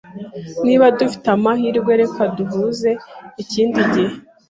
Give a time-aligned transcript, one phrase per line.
[0.65, 2.89] Niba dufite amahirwe, reka duhuze
[3.41, 4.13] ikindi gihe.